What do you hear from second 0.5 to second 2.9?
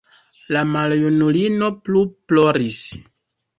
La maljunulino plu ploris.